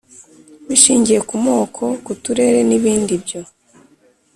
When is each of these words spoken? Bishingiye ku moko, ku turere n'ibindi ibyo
Bishingiye 0.67 1.19
ku 1.29 1.35
moko, 1.45 1.83
ku 2.05 2.11
turere 2.23 2.59
n'ibindi 2.69 3.11
ibyo 3.19 3.41